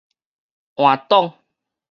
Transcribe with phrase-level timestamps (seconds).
[0.73, 1.37] 換檔